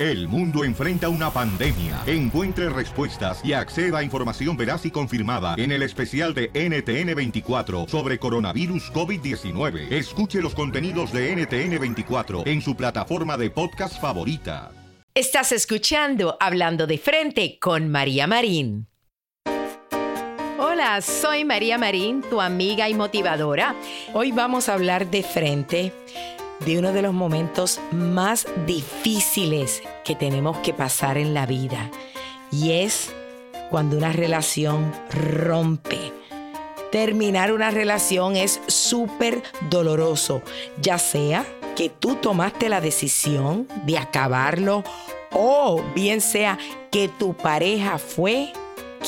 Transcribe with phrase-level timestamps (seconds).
[0.00, 2.02] El mundo enfrenta una pandemia.
[2.06, 8.18] Encuentre respuestas y acceda a información veraz y confirmada en el especial de NTN24 sobre
[8.18, 9.92] coronavirus COVID-19.
[9.92, 14.72] Escuche los contenidos de NTN24 en su plataforma de podcast favorita.
[15.14, 18.88] Estás escuchando Hablando de Frente con María Marín.
[20.58, 23.76] Hola, soy María Marín, tu amiga y motivadora.
[24.12, 25.92] Hoy vamos a hablar de frente
[26.64, 31.90] de uno de los momentos más difíciles que tenemos que pasar en la vida
[32.50, 33.12] y es
[33.70, 36.12] cuando una relación rompe.
[36.92, 40.42] Terminar una relación es súper doloroso,
[40.80, 44.84] ya sea que tú tomaste la decisión de acabarlo
[45.32, 46.58] o bien sea
[46.92, 48.52] que tu pareja fue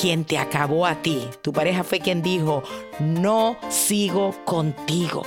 [0.00, 1.28] quien te acabó a ti.
[1.42, 2.64] Tu pareja fue quien dijo,
[2.98, 5.22] no sigo contigo.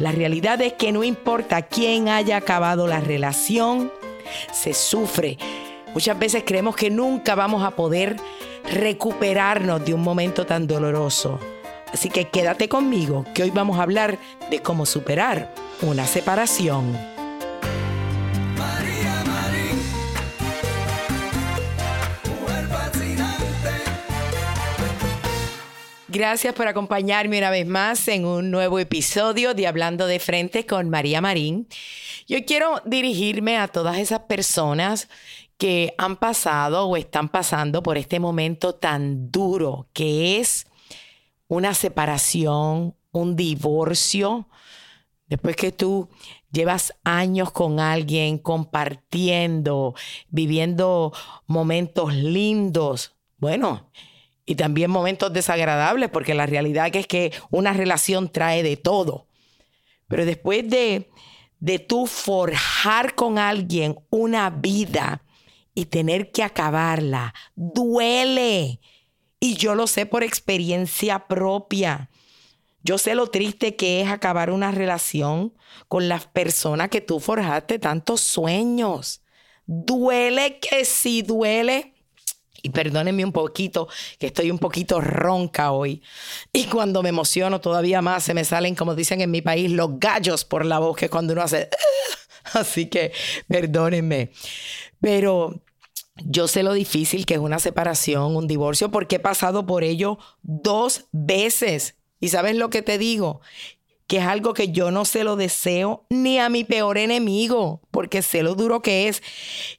[0.00, 3.92] La realidad es que no importa quién haya acabado la relación,
[4.50, 5.36] se sufre.
[5.92, 8.16] Muchas veces creemos que nunca vamos a poder
[8.72, 11.38] recuperarnos de un momento tan doloroso.
[11.92, 14.18] Así que quédate conmigo, que hoy vamos a hablar
[14.50, 15.52] de cómo superar
[15.82, 17.19] una separación.
[26.12, 30.90] Gracias por acompañarme una vez más en un nuevo episodio de Hablando de Frente con
[30.90, 31.68] María Marín.
[32.26, 35.08] Yo quiero dirigirme a todas esas personas
[35.56, 40.66] que han pasado o están pasando por este momento tan duro que es
[41.46, 44.48] una separación, un divorcio.
[45.28, 46.08] Después que tú
[46.50, 49.94] llevas años con alguien compartiendo,
[50.28, 51.12] viviendo
[51.46, 53.92] momentos lindos, bueno,
[54.50, 59.28] y también momentos desagradables, porque la realidad es que una relación trae de todo.
[60.08, 61.08] Pero después de,
[61.60, 65.22] de tú forjar con alguien una vida
[65.72, 68.80] y tener que acabarla, duele.
[69.38, 72.10] Y yo lo sé por experiencia propia.
[72.82, 75.54] Yo sé lo triste que es acabar una relación
[75.86, 79.22] con las personas que tú forjaste tantos sueños.
[79.66, 81.94] Duele que sí duele
[82.62, 83.88] y perdónenme un poquito,
[84.18, 86.02] que estoy un poquito ronca hoy.
[86.52, 89.98] Y cuando me emociono todavía más, se me salen, como dicen en mi país, los
[89.98, 91.68] gallos por la voz, que cuando uno hace...
[92.54, 93.12] Así que
[93.48, 94.32] perdónenme.
[95.00, 95.62] Pero
[96.24, 100.18] yo sé lo difícil que es una separación, un divorcio, porque he pasado por ello
[100.42, 101.96] dos veces.
[102.20, 103.40] ¿Y sabes lo que te digo?
[104.06, 108.22] Que es algo que yo no se lo deseo ni a mi peor enemigo, porque
[108.22, 109.22] sé lo duro que es.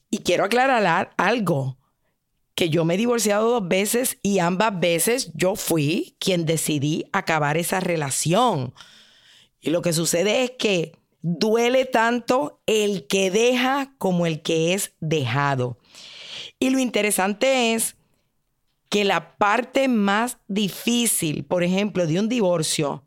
[0.09, 1.77] Y quiero aclarar algo
[2.61, 7.57] que yo me he divorciado dos veces y ambas veces yo fui quien decidí acabar
[7.57, 8.75] esa relación.
[9.59, 10.91] Y lo que sucede es que
[11.23, 15.79] duele tanto el que deja como el que es dejado.
[16.59, 17.95] Y lo interesante es
[18.89, 23.03] que la parte más difícil, por ejemplo, de un divorcio,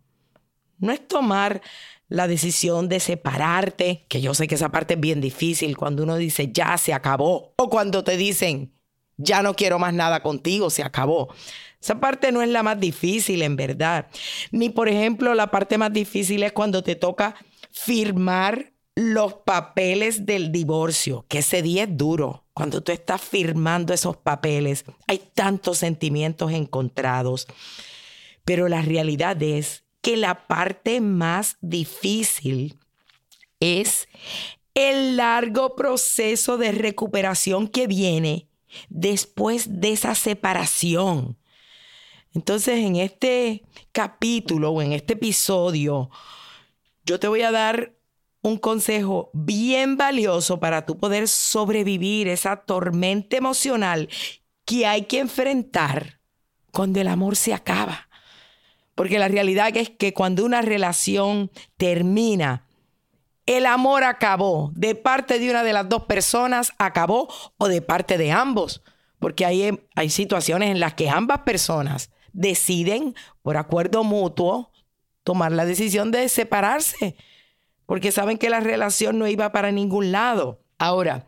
[0.78, 1.62] no es tomar
[2.08, 6.16] la decisión de separarte, que yo sé que esa parte es bien difícil cuando uno
[6.16, 8.74] dice ya se acabó, o cuando te dicen
[9.16, 11.32] ya no quiero más nada contigo, se acabó.
[11.80, 14.06] Esa parte no es la más difícil, en verdad.
[14.50, 17.34] Ni, por ejemplo, la parte más difícil es cuando te toca
[17.70, 22.44] firmar los papeles del divorcio, que ese día es duro.
[22.54, 27.46] Cuando tú estás firmando esos papeles, hay tantos sentimientos encontrados.
[28.44, 32.78] Pero la realidad es que la parte más difícil
[33.58, 34.08] es
[34.74, 38.48] el largo proceso de recuperación que viene
[38.88, 41.36] después de esa separación.
[42.34, 46.10] Entonces, en este capítulo o en este episodio,
[47.04, 47.94] yo te voy a dar
[48.42, 54.08] un consejo bien valioso para tú poder sobrevivir esa tormenta emocional
[54.64, 56.20] que hay que enfrentar
[56.70, 58.08] cuando el amor se acaba.
[58.94, 62.63] Porque la realidad es que cuando una relación termina,
[63.46, 64.72] el amor acabó.
[64.74, 68.82] De parte de una de las dos personas acabó o de parte de ambos.
[69.18, 74.70] Porque hay, hay situaciones en las que ambas personas deciden, por acuerdo mutuo,
[75.22, 77.16] tomar la decisión de separarse.
[77.86, 80.60] Porque saben que la relación no iba para ningún lado.
[80.78, 81.26] Ahora,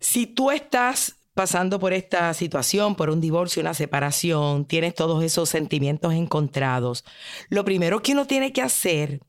[0.00, 5.48] si tú estás pasando por esta situación, por un divorcio, una separación, tienes todos esos
[5.48, 7.04] sentimientos encontrados,
[7.48, 9.20] lo primero que uno tiene que hacer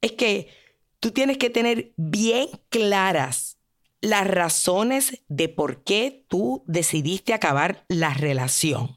[0.00, 0.48] es que
[1.00, 3.58] tú tienes que tener bien claras
[4.00, 8.96] las razones de por qué tú decidiste acabar la relación.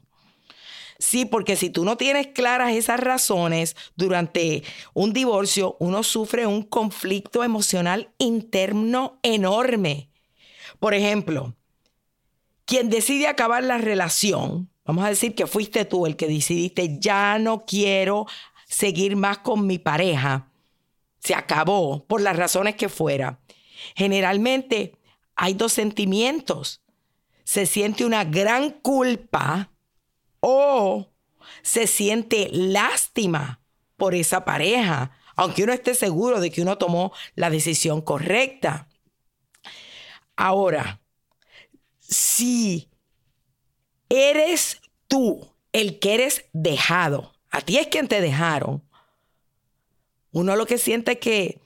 [0.98, 4.62] Sí, porque si tú no tienes claras esas razones durante
[4.92, 10.10] un divorcio, uno sufre un conflicto emocional interno enorme.
[10.78, 11.56] Por ejemplo,
[12.66, 17.38] quien decide acabar la relación, vamos a decir que fuiste tú el que decidiste, ya
[17.38, 18.26] no quiero
[18.66, 20.49] seguir más con mi pareja,
[21.20, 23.40] se acabó por las razones que fuera.
[23.94, 24.96] Generalmente
[25.36, 26.82] hay dos sentimientos.
[27.44, 29.70] Se siente una gran culpa
[30.40, 31.10] o
[31.62, 33.60] se siente lástima
[33.96, 38.88] por esa pareja, aunque uno esté seguro de que uno tomó la decisión correcta.
[40.36, 41.00] Ahora,
[41.98, 42.88] si
[44.08, 48.82] eres tú el que eres dejado, a ti es quien te dejaron,
[50.32, 51.58] uno lo que siente que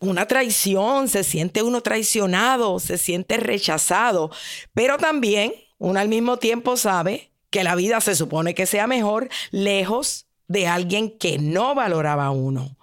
[0.00, 4.30] una traición, se siente uno traicionado, se siente rechazado,
[4.74, 9.28] pero también uno al mismo tiempo sabe que la vida se supone que sea mejor
[9.50, 12.76] lejos de alguien que no valoraba a uno.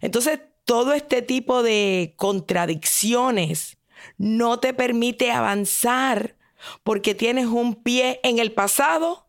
[0.00, 3.78] Entonces, todo este tipo de contradicciones
[4.18, 6.36] no te permite avanzar
[6.84, 9.26] porque tienes un pie en el pasado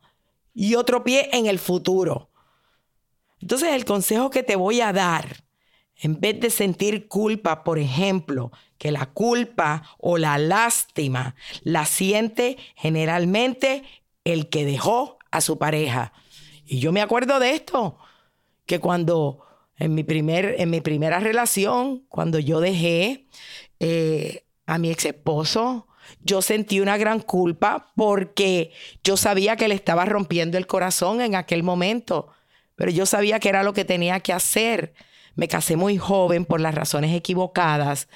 [0.53, 2.29] y otro pie en el futuro.
[3.43, 5.43] Entonces el consejo que te voy a dar,
[5.97, 12.55] en vez de sentir culpa, por ejemplo, que la culpa o la lástima la siente
[12.77, 13.83] generalmente
[14.23, 16.13] el que dejó a su pareja.
[16.65, 17.97] Y yo me acuerdo de esto,
[18.65, 19.41] que cuando
[19.77, 23.27] en mi, primer, en mi primera relación, cuando yo dejé
[23.81, 25.89] eh, a mi ex esposo,
[26.21, 28.71] yo sentí una gran culpa porque
[29.03, 32.29] yo sabía que le estaba rompiendo el corazón en aquel momento,
[32.75, 34.93] pero yo sabía que era lo que tenía que hacer.
[35.35, 38.07] Me casé muy joven por las razones equivocadas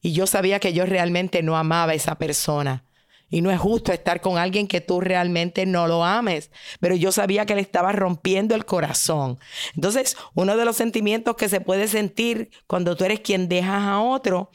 [0.00, 2.84] y yo sabía que yo realmente no amaba a esa persona.
[3.30, 6.50] Y no es justo estar con alguien que tú realmente no lo ames.
[6.80, 9.38] Pero yo sabía que le estaba rompiendo el corazón.
[9.74, 14.00] Entonces, uno de los sentimientos que se puede sentir cuando tú eres quien dejas a
[14.00, 14.50] otro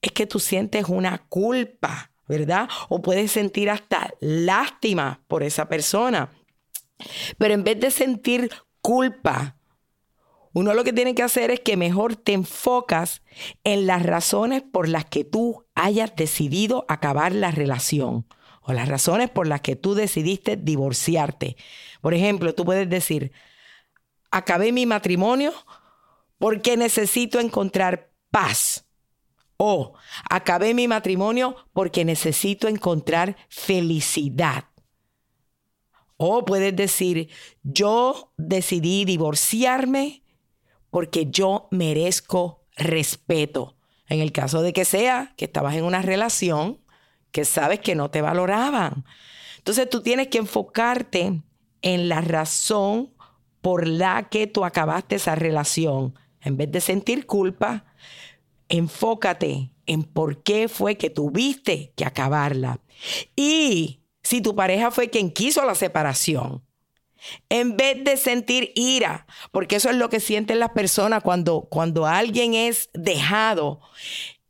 [0.00, 2.70] es que tú sientes una culpa, ¿verdad?
[2.88, 6.30] O puedes sentir hasta lástima por esa persona.
[7.38, 8.50] Pero en vez de sentir
[8.80, 9.56] culpa,
[10.52, 13.22] uno lo que tiene que hacer es que mejor te enfocas
[13.62, 18.26] en las razones por las que tú hayas decidido acabar la relación
[18.62, 21.56] o las razones por las que tú decidiste divorciarte.
[22.00, 23.32] Por ejemplo, tú puedes decir,
[24.30, 25.52] acabé mi matrimonio
[26.38, 28.86] porque necesito encontrar paz
[29.56, 29.92] o
[30.28, 34.64] acabé mi matrimonio porque necesito encontrar felicidad.
[36.22, 37.30] O puedes decir,
[37.62, 40.22] yo decidí divorciarme
[40.90, 43.78] porque yo merezco respeto.
[44.06, 46.78] En el caso de que sea que estabas en una relación
[47.32, 49.06] que sabes que no te valoraban.
[49.56, 51.40] Entonces tú tienes que enfocarte
[51.80, 53.14] en la razón
[53.62, 56.14] por la que tú acabaste esa relación.
[56.42, 57.86] En vez de sentir culpa,
[58.68, 62.78] enfócate en por qué fue que tuviste que acabarla.
[63.34, 63.99] Y
[64.30, 66.62] si tu pareja fue quien quiso la separación,
[67.48, 72.06] en vez de sentir ira, porque eso es lo que sienten las personas cuando, cuando
[72.06, 73.80] alguien es dejado,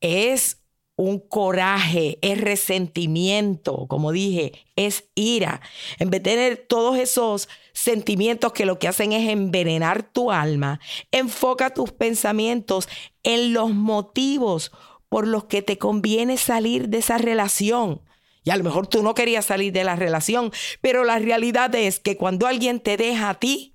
[0.02, 0.58] es
[0.96, 5.62] un coraje, es resentimiento, como dije, es ira.
[5.98, 10.78] En vez de tener todos esos sentimientos que lo que hacen es envenenar tu alma,
[11.10, 12.86] enfoca tus pensamientos
[13.22, 14.72] en los motivos
[15.08, 18.02] por los que te conviene salir de esa relación.
[18.50, 22.16] A lo mejor tú no querías salir de la relación, pero la realidad es que
[22.16, 23.74] cuando alguien te deja a ti,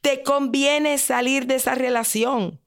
[0.00, 2.60] te conviene salir de esa relación.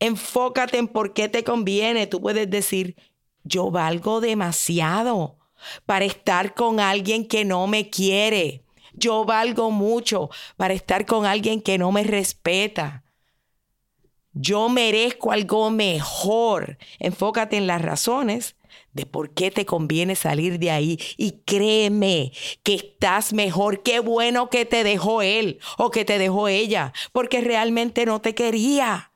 [0.00, 2.06] Enfócate en por qué te conviene.
[2.06, 2.96] Tú puedes decir,
[3.44, 5.38] yo valgo demasiado
[5.84, 8.62] para estar con alguien que no me quiere.
[8.94, 13.04] Yo valgo mucho para estar con alguien que no me respeta.
[14.32, 16.78] Yo merezco algo mejor.
[16.98, 18.56] Enfócate en las razones
[18.96, 23.82] de por qué te conviene salir de ahí y créeme que estás mejor.
[23.82, 28.34] Qué bueno que te dejó él o que te dejó ella, porque realmente no te
[28.34, 29.12] quería.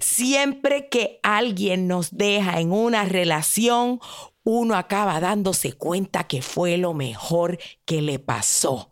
[0.00, 4.00] Siempre que alguien nos deja en una relación,
[4.42, 8.90] uno acaba dándose cuenta que fue lo mejor que le pasó.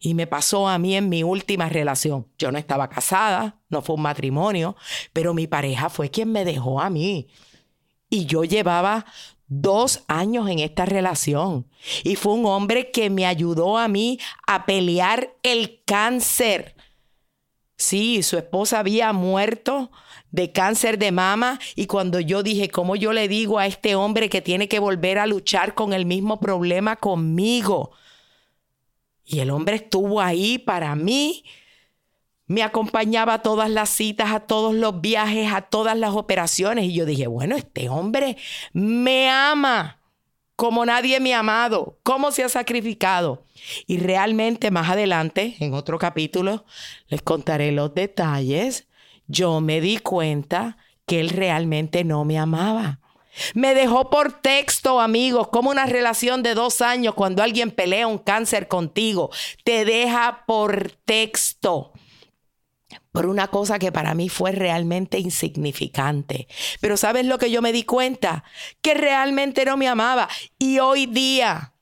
[0.00, 2.26] Y me pasó a mí en mi última relación.
[2.36, 4.74] Yo no estaba casada, no fue un matrimonio,
[5.12, 7.28] pero mi pareja fue quien me dejó a mí.
[8.12, 9.06] Y yo llevaba
[9.48, 11.66] dos años en esta relación.
[12.04, 16.76] Y fue un hombre que me ayudó a mí a pelear el cáncer.
[17.78, 19.90] Sí, su esposa había muerto
[20.30, 24.28] de cáncer de mama y cuando yo dije, ¿cómo yo le digo a este hombre
[24.28, 27.92] que tiene que volver a luchar con el mismo problema conmigo?
[29.24, 31.44] Y el hombre estuvo ahí para mí,
[32.52, 36.92] me acompañaba a todas las citas, a todos los viajes, a todas las operaciones y
[36.92, 38.36] yo dije, bueno, este hombre
[38.74, 40.00] me ama
[40.54, 43.46] como nadie me ha amado, cómo se ha sacrificado.
[43.86, 46.66] Y realmente más adelante, en otro capítulo,
[47.08, 48.86] les contaré los detalles.
[49.26, 53.00] Yo me di cuenta que él realmente no me amaba.
[53.54, 58.18] Me dejó por texto, amigos, como una relación de dos años cuando alguien pelea un
[58.18, 59.30] cáncer contigo.
[59.64, 61.91] Te deja por texto
[63.12, 66.48] por una cosa que para mí fue realmente insignificante.
[66.80, 68.42] Pero ¿sabes lo que yo me di cuenta?
[68.80, 70.28] Que realmente no me amaba.
[70.58, 71.74] Y hoy día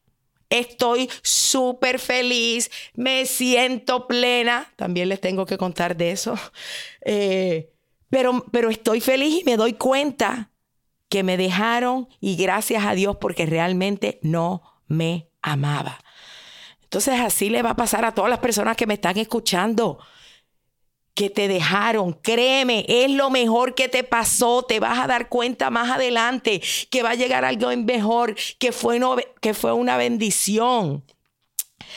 [0.51, 4.73] estoy súper feliz, me siento plena.
[4.77, 6.35] También les tengo que contar de eso.
[7.03, 7.73] Eh,
[8.11, 10.51] pero, pero estoy feliz y me doy cuenta
[11.09, 15.99] que me dejaron y gracias a Dios porque realmente no me amaba.
[16.83, 19.99] Entonces así le va a pasar a todas las personas que me están escuchando
[21.15, 22.13] que te dejaron.
[22.15, 24.63] Créeme, es lo mejor que te pasó.
[24.63, 29.01] Te vas a dar cuenta más adelante que va a llegar algo mejor, que fue,
[29.41, 31.05] que fue una bendición.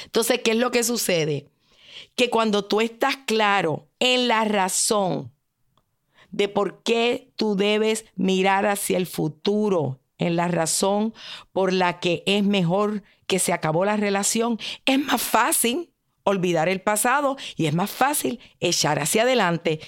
[0.05, 1.48] Entonces, ¿qué es lo que sucede?
[2.15, 5.32] Que cuando tú estás claro en la razón
[6.32, 11.13] de por qué tú debes mirar hacia el futuro, en la razón
[11.51, 15.92] por la que es mejor que se acabó la relación, es más fácil
[16.24, 19.80] olvidar el pasado y es más fácil echar hacia adelante.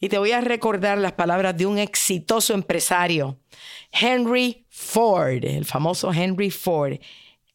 [0.00, 3.38] Y te voy a recordar las palabras de un exitoso empresario,
[3.92, 6.98] Henry Ford, el famoso Henry Ford.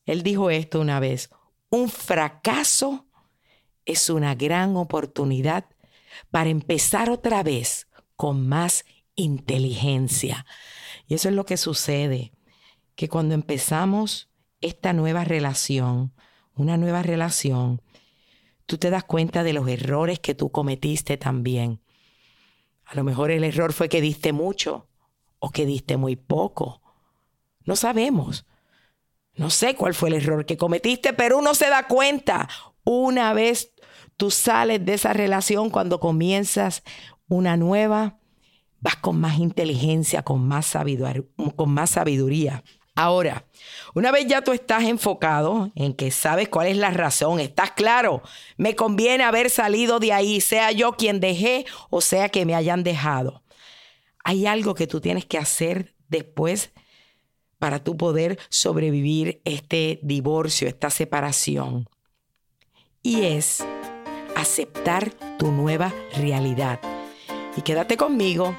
[0.05, 1.31] Él dijo esto una vez,
[1.69, 3.07] un fracaso
[3.85, 5.65] es una gran oportunidad
[6.29, 10.45] para empezar otra vez con más inteligencia.
[11.07, 12.31] Y eso es lo que sucede,
[12.95, 14.29] que cuando empezamos
[14.61, 16.13] esta nueva relación,
[16.55, 17.81] una nueva relación,
[18.65, 21.81] tú te das cuenta de los errores que tú cometiste también.
[22.85, 24.87] A lo mejor el error fue que diste mucho
[25.39, 26.81] o que diste muy poco.
[27.63, 28.45] No sabemos.
[29.35, 32.47] No sé cuál fue el error que cometiste, pero uno se da cuenta
[32.83, 33.73] una vez
[34.17, 36.83] tú sales de esa relación cuando comienzas
[37.27, 38.19] una nueva,
[38.79, 40.73] vas con más inteligencia, con más.
[41.55, 42.63] Con más sabiduría.
[42.97, 43.45] Ahora,
[43.93, 48.21] una vez ya tú estás enfocado en que sabes cuál es la razón, estás claro,
[48.55, 52.83] me conviene haber salido de ahí, sea yo quien dejé o sea que me hayan
[52.83, 53.43] dejado.
[54.23, 56.71] Hay algo que tú tienes que hacer después
[57.59, 61.89] para tú poder sobrevivir este divorcio, esta separación.
[63.03, 63.63] Y es
[64.37, 66.79] aceptar tu nueva realidad.
[67.57, 68.55] Y quédate conmigo,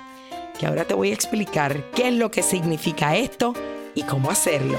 [0.59, 3.55] que ahora te voy a explicar qué es lo que significa esto
[3.97, 4.79] y cómo hacerlo.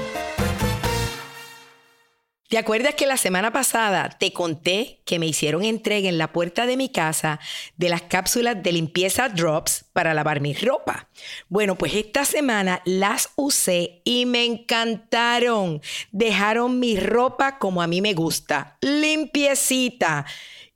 [2.48, 6.64] ¿Te acuerdas que la semana pasada te conté que me hicieron entrega en la puerta
[6.64, 7.40] de mi casa
[7.76, 11.10] de las cápsulas de limpieza Drops para lavar mi ropa?
[11.50, 15.82] Bueno, pues esta semana las usé y me encantaron.
[16.10, 20.24] Dejaron mi ropa como a mí me gusta, limpiecita.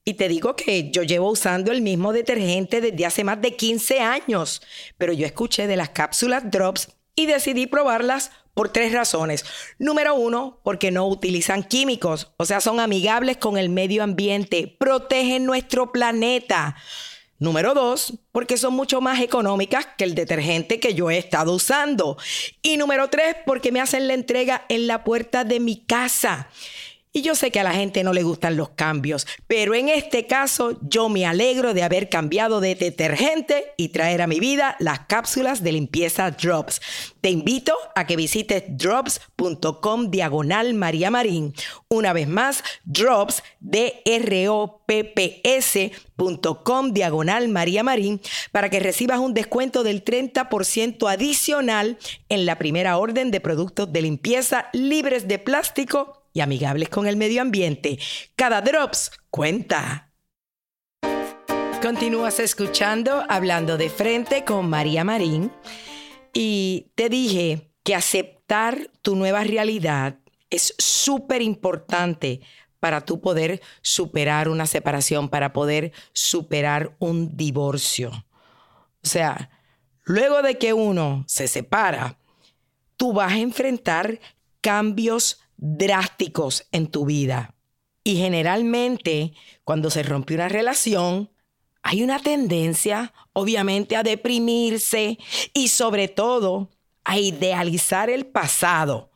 [0.04, 4.00] Y te digo que yo llevo usando el mismo detergente desde hace más de 15
[4.00, 4.60] años,
[4.98, 9.44] pero yo escuché de las cápsulas Drops y decidí probarlas por tres razones.
[9.78, 15.44] Número uno, porque no utilizan químicos, o sea, son amigables con el medio ambiente, protegen
[15.44, 16.76] nuestro planeta.
[17.38, 22.16] Número dos, porque son mucho más económicas que el detergente que yo he estado usando.
[22.62, 26.48] Y número tres, porque me hacen la entrega en la puerta de mi casa.
[27.14, 30.26] Y yo sé que a la gente no le gustan los cambios, pero en este
[30.26, 35.00] caso yo me alegro de haber cambiado de detergente y traer a mi vida las
[35.00, 36.80] cápsulas de limpieza Drops.
[37.20, 41.52] Te invito a que visites drops.com diagonal María Marín.
[41.88, 44.52] Una vez más, drops, D-R-O-P-P-S.com
[46.92, 51.98] diagonal María Marín para que recibas un descuento del 30% adicional
[52.30, 57.16] en la primera orden de productos de limpieza libres de plástico y amigables con el
[57.16, 57.98] medio ambiente.
[58.36, 60.12] Cada drops cuenta.
[61.82, 65.50] Continúas escuchando Hablando de Frente con María Marín
[66.32, 72.40] y te dije que aceptar tu nueva realidad es súper importante
[72.78, 78.10] para tú poder superar una separación, para poder superar un divorcio.
[79.02, 79.50] O sea,
[80.04, 82.18] luego de que uno se separa,
[82.96, 84.20] tú vas a enfrentar
[84.60, 87.54] cambios drásticos en tu vida.
[88.02, 91.30] Y generalmente, cuando se rompe una relación,
[91.84, 95.18] hay una tendencia, obviamente, a deprimirse
[95.54, 96.68] y sobre todo
[97.04, 99.11] a idealizar el pasado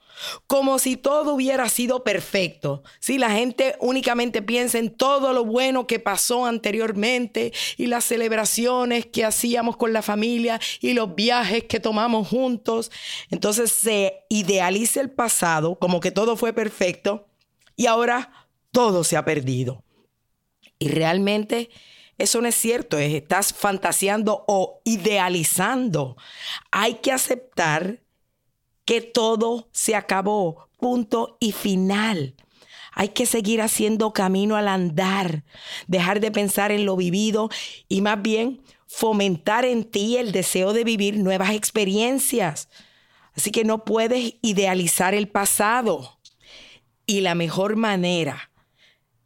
[0.47, 2.83] como si todo hubiera sido perfecto.
[3.01, 9.07] Si la gente únicamente piensa en todo lo bueno que pasó anteriormente y las celebraciones
[9.07, 12.91] que hacíamos con la familia y los viajes que tomamos juntos,
[13.31, 17.27] entonces se idealiza el pasado como que todo fue perfecto
[17.77, 19.83] y ahora todo se ha perdido.
[20.79, 21.71] Y realmente
[22.19, 26.17] eso no es cierto, estás fantaseando o idealizando.
[26.71, 28.01] Hay que aceptar
[28.87, 32.35] que todo se acabó, punto y final.
[32.93, 35.45] Hay que seguir haciendo camino al andar,
[35.87, 37.51] dejar de pensar en lo vivido
[37.89, 42.71] y más bien fomentar en ti el deseo de vivir nuevas experiencias.
[43.37, 46.19] Así que no puedes idealizar el pasado.
[47.05, 48.51] Y la mejor manera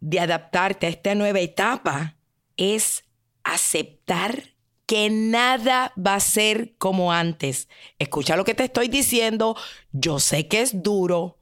[0.00, 2.16] de adaptarte a esta nueva etapa
[2.56, 3.04] es
[3.44, 4.54] aceptar
[4.90, 7.68] que nada va a ser como antes.
[8.00, 9.56] Escucha lo que te estoy diciendo.
[9.92, 11.38] Yo sé que es duro,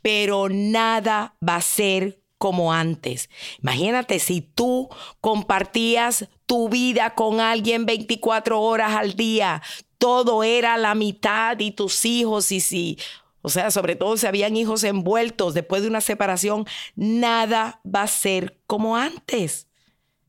[0.00, 3.28] pero nada va a ser como antes.
[3.60, 4.88] Imagínate si tú
[5.20, 9.60] compartías tu vida con alguien 24 horas al día,
[9.98, 12.98] todo era la mitad y tus hijos y si,
[13.42, 18.06] o sea, sobre todo si habían hijos envueltos después de una separación, nada va a
[18.06, 19.66] ser como antes.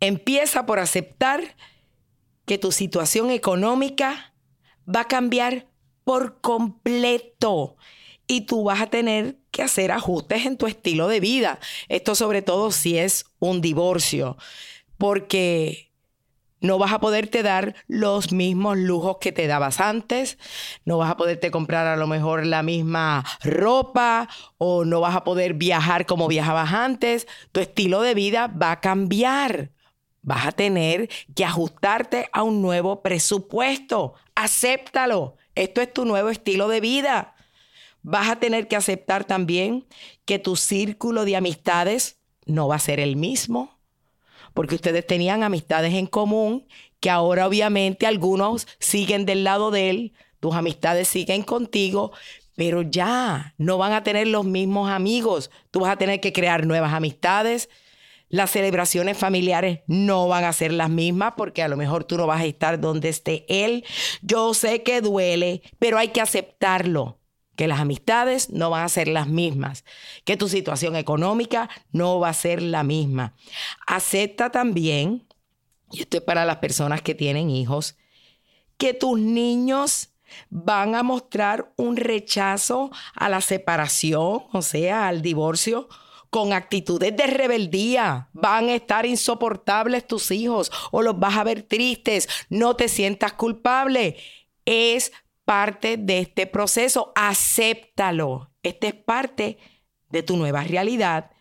[0.01, 1.55] Empieza por aceptar
[2.47, 4.33] que tu situación económica
[4.87, 5.67] va a cambiar
[6.05, 7.75] por completo
[8.25, 11.59] y tú vas a tener que hacer ajustes en tu estilo de vida.
[11.89, 14.37] Esto sobre todo si es un divorcio,
[14.97, 15.91] porque
[16.61, 20.37] no vas a poderte dar los mismos lujos que te dabas antes,
[20.85, 25.25] no vas a poderte comprar a lo mejor la misma ropa o no vas a
[25.25, 27.27] poder viajar como viajabas antes.
[27.51, 29.71] Tu estilo de vida va a cambiar.
[30.27, 34.15] Vas a tener que ajustarte a un nuevo presupuesto.
[34.35, 35.37] Acéptalo.
[35.55, 37.33] Esto es tu nuevo estilo de vida.
[38.01, 39.87] Vas a tener que aceptar también
[40.25, 43.79] que tu círculo de amistades no va a ser el mismo,
[44.53, 46.67] porque ustedes tenían amistades en común
[46.99, 52.11] que ahora obviamente algunos siguen del lado de él, tus amistades siguen contigo,
[52.57, 55.51] pero ya no van a tener los mismos amigos.
[55.71, 57.69] Tú vas a tener que crear nuevas amistades,
[58.29, 62.27] las celebraciones familiares no van a ser las mismas porque a lo mejor tú no
[62.27, 63.85] vas a estar donde esté él.
[64.21, 67.19] Yo sé que duele, pero hay que aceptarlo
[67.55, 69.83] que las amistades no van a ser las mismas,
[70.25, 73.33] que tu situación económica no va a ser la misma.
[73.87, 75.27] Acepta también,
[75.91, 77.97] y esto es para las personas que tienen hijos,
[78.77, 80.09] que tus niños
[80.49, 85.89] van a mostrar un rechazo a la separación, o sea, al divorcio,
[86.29, 88.29] con actitudes de rebeldía.
[88.33, 92.27] Van a estar insoportables tus hijos o los vas a ver tristes.
[92.49, 94.17] No te sientas culpable.
[94.65, 95.11] Es
[95.45, 97.11] parte de este proceso.
[97.15, 98.51] Acéptalo.
[98.63, 99.57] Esta es parte
[100.09, 101.31] de tu nueva realidad.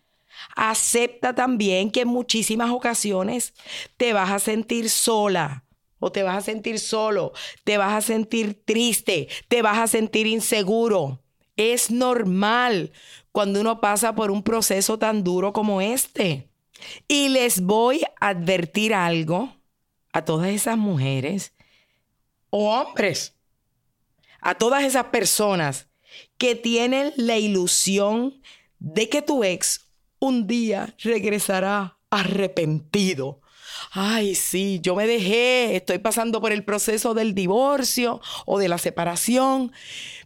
[0.55, 3.55] Acepta también que en muchísimas ocasiones
[3.96, 5.64] te vas a sentir sola
[5.99, 7.33] o te vas a sentir solo,
[7.64, 11.22] te vas a sentir triste, te vas a sentir inseguro.
[11.57, 12.92] Es normal
[13.33, 16.49] cuando uno pasa por un proceso tan duro como este.
[17.09, 19.57] Y les voy a advertir algo
[20.12, 21.53] a todas esas mujeres
[22.51, 23.35] o hombres,
[24.40, 25.88] a todas esas personas
[26.38, 28.40] que tienen la ilusión
[28.79, 29.87] de que tu ex
[30.19, 33.40] un día regresará arrepentido.
[33.92, 38.79] ay, sí, yo me dejé, estoy pasando por el proceso del divorcio o de la
[38.79, 39.73] separación,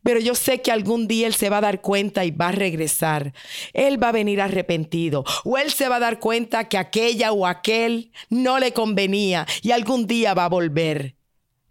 [0.02, 2.52] pero yo sé que algún día él se va a dar cuenta y va a
[2.52, 3.32] regresar.
[3.72, 7.46] Él va a venir arrepentido o él se va a dar cuenta que aquella o
[7.46, 11.16] aquel no le convenía y algún día va a volver.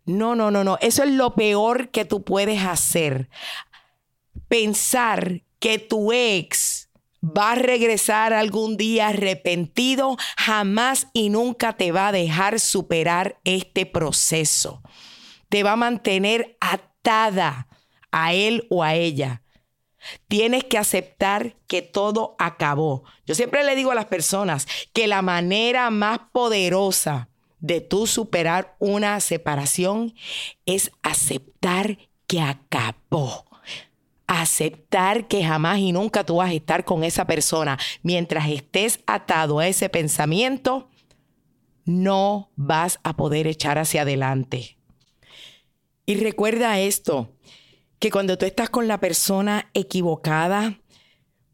[0.06, 0.78] No, no, no, no.
[0.82, 3.30] Eso es lo peor que tú puedes hacer.
[4.48, 6.90] Pensar que tu ex
[7.24, 13.86] va a regresar algún día arrepentido, jamás y nunca te va a dejar superar este
[13.86, 14.82] proceso.
[15.50, 17.69] Te va a mantener atada
[18.12, 19.42] a él o a ella.
[20.28, 23.04] Tienes que aceptar que todo acabó.
[23.26, 28.76] Yo siempre le digo a las personas que la manera más poderosa de tú superar
[28.80, 30.14] una separación
[30.66, 33.46] es aceptar que acabó.
[34.28, 37.78] Aceptar que jamás y nunca tú vas a estar con esa persona.
[38.04, 40.90] Mientras estés atado a ese pensamiento,
[41.86, 44.78] no vas a poder echar hacia adelante.
[46.06, 47.34] Y recuerda esto,
[48.00, 50.80] que cuando tú estás con la persona equivocada,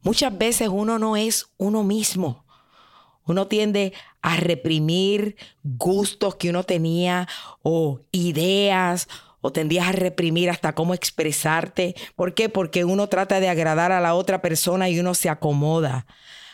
[0.01, 2.45] muchas veces uno no es uno mismo.
[3.25, 7.27] Uno tiende a reprimir gustos que uno tenía
[7.63, 9.07] o ideas
[9.41, 11.95] o tendías a reprimir hasta cómo expresarte.
[12.15, 12.49] ¿Por qué?
[12.49, 16.05] Porque uno trata de agradar a la otra persona y uno se acomoda.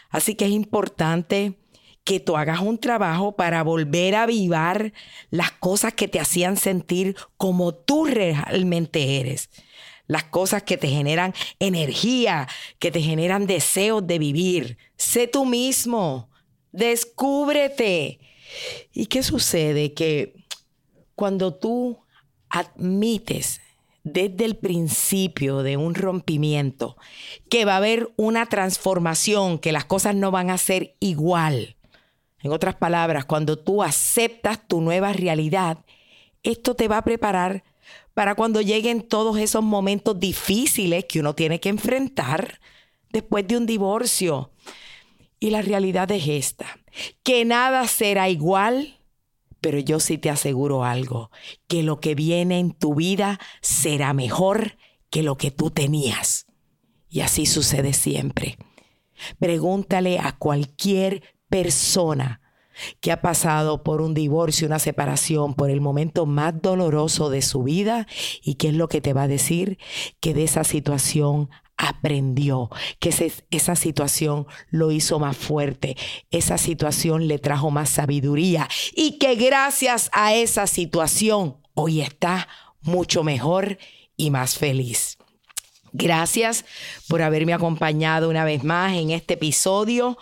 [0.09, 1.57] Así que es importante
[2.03, 4.93] que tú hagas un trabajo para volver a avivar
[5.29, 9.49] las cosas que te hacían sentir como tú realmente eres.
[10.11, 12.45] Las cosas que te generan energía,
[12.79, 14.77] que te generan deseos de vivir.
[14.97, 16.29] Sé tú mismo.
[16.73, 18.19] Descúbrete.
[18.91, 19.93] ¿Y qué sucede?
[19.93, 20.33] Que
[21.15, 22.01] cuando tú
[22.49, 23.61] admites
[24.03, 26.97] desde el principio de un rompimiento
[27.49, 31.77] que va a haber una transformación, que las cosas no van a ser igual.
[32.41, 35.85] En otras palabras, cuando tú aceptas tu nueva realidad,
[36.43, 37.63] esto te va a preparar
[38.13, 42.59] para cuando lleguen todos esos momentos difíciles que uno tiene que enfrentar
[43.11, 44.51] después de un divorcio.
[45.39, 46.67] Y la realidad es esta,
[47.23, 48.99] que nada será igual,
[49.59, 51.31] pero yo sí te aseguro algo,
[51.67, 54.77] que lo que viene en tu vida será mejor
[55.09, 56.45] que lo que tú tenías.
[57.09, 58.57] Y así sucede siempre.
[59.39, 62.40] Pregúntale a cualquier persona
[62.99, 67.63] que ha pasado por un divorcio, una separación, por el momento más doloroso de su
[67.63, 68.07] vida
[68.43, 69.77] y qué es lo que te va a decir
[70.19, 73.09] que de esa situación aprendió, que
[73.49, 75.97] esa situación lo hizo más fuerte,
[76.29, 82.47] esa situación le trajo más sabiduría y que gracias a esa situación hoy está
[82.81, 83.79] mucho mejor
[84.15, 85.17] y más feliz.
[85.93, 86.65] Gracias
[87.07, 90.17] por haberme acompañado una vez más en este episodio.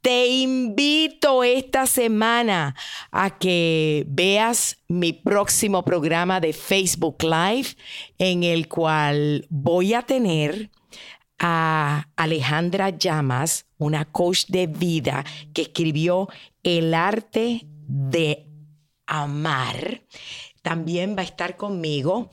[0.00, 2.74] Te invito esta semana
[3.10, 7.76] a que veas mi próximo programa de Facebook Live
[8.16, 10.70] en el cual voy a tener
[11.38, 16.28] a Alejandra Llamas, una coach de vida que escribió
[16.62, 18.46] El arte de
[19.06, 20.00] amar.
[20.62, 22.30] También va a estar conmigo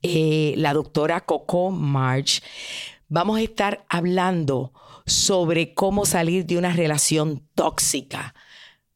[0.00, 2.42] eh, la doctora Coco March.
[3.08, 4.72] Vamos a estar hablando
[5.06, 8.34] sobre cómo salir de una relación tóxica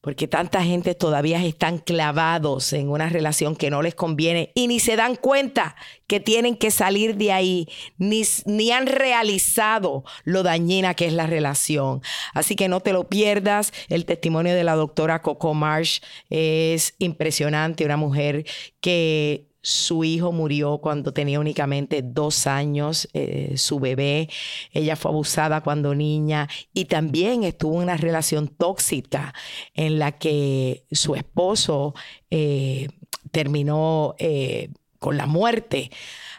[0.01, 4.81] porque tanta gente todavía están clavados en una relación que no les conviene y ni
[4.81, 7.69] se dan cuenta que tienen que salir de ahí,
[7.99, 12.01] ni, ni, han realizado lo dañina que es la relación.
[12.33, 13.73] Así que no te lo pierdas.
[13.89, 18.47] El testimonio de la doctora Coco Marsh es impresionante, una mujer
[18.81, 24.29] que su hijo murió cuando tenía únicamente dos años, eh, su bebé.
[24.73, 29.35] Ella fue abusada cuando niña y también estuvo en una relación tóxica
[29.75, 31.95] en la que su esposo
[32.31, 32.89] eh,
[33.31, 35.91] terminó eh, con la muerte.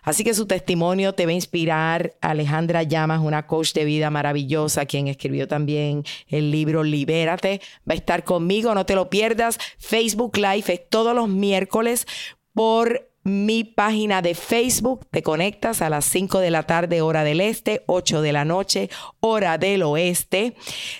[0.04, 2.16] Así que su testimonio te va a inspirar.
[2.22, 7.98] Alejandra Llamas, una coach de vida maravillosa, quien escribió también el libro Libérate, va a
[7.98, 9.60] estar conmigo, no te lo pierdas.
[9.78, 12.08] Facebook Live es todos los miércoles
[12.54, 15.08] por mi página de Facebook.
[15.12, 18.90] Te conectas a las 5 de la tarde, hora del este, 8 de la noche,
[19.20, 20.56] hora del oeste.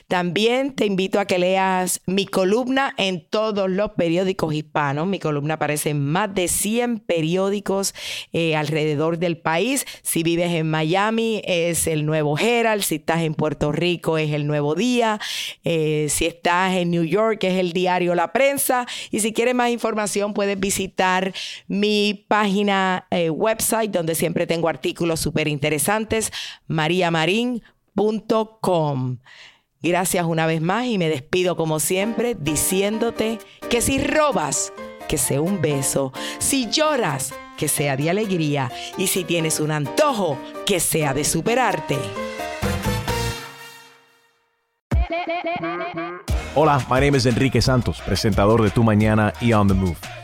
[0.08, 5.08] También te invito a que leas mi columna en todos los periódicos hispanos.
[5.08, 7.96] Mi columna aparece en más de 100 periódicos
[8.34, 9.86] eh, alrededor del país.
[10.04, 12.84] Si vives en Miami, es el Nuevo Herald.
[12.84, 15.20] Si estás en Puerto Rico, es el Nuevo Día.
[15.64, 18.86] Eh, si estás en New York, es el diario La Prensa.
[19.10, 21.34] Y si quieres más información, puedes visitar
[21.68, 26.32] mi página eh, website donde siempre tengo artículos súper interesantes,
[26.68, 29.18] mariamarin.com.
[29.84, 34.72] Gracias una vez más y me despido como siempre diciéndote que si robas,
[35.08, 36.14] que sea un beso.
[36.38, 38.72] Si lloras, que sea de alegría.
[38.98, 41.98] Y si tienes un antojo, que sea de superarte.
[46.56, 50.21] Hola, my name is Enrique Santos, presentador de Tu Mañana y On the Move.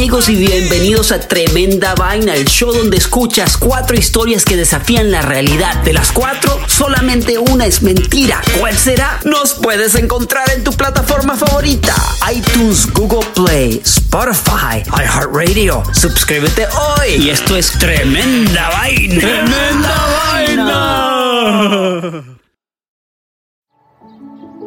[0.00, 5.20] amigos y bienvenidos a Tremenda Vaina, el show donde escuchas cuatro historias que desafían la
[5.20, 5.82] realidad.
[5.82, 8.40] De las cuatro, solamente una es mentira.
[8.58, 9.20] ¿Cuál será?
[9.26, 11.94] Nos puedes encontrar en tu plataforma favorita.
[12.34, 15.82] iTunes, Google Play, Spotify, iHeartRadio.
[15.92, 17.16] Suscríbete hoy.
[17.26, 19.20] Y esto es Tremenda Vaina.
[19.20, 22.24] ¡Tremenda vaina!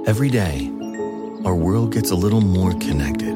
[0.05, 0.69] Every day,
[1.43, 3.35] our world gets a little more connected,